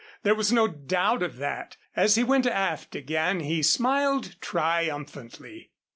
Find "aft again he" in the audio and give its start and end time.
2.47-3.61